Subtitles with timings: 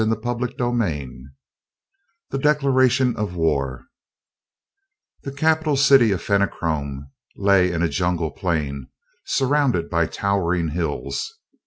[0.23, 1.25] CHAPTER XIII
[2.31, 3.85] The Declaration of War
[5.21, 8.87] The capital city of the Fenachrone lay in a jungle plain
[9.27, 11.37] surrounded by towering hills.